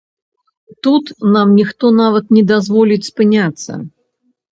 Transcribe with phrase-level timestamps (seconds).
[0.85, 3.71] Тут нам ніхто нават не дазволіць спыняцца.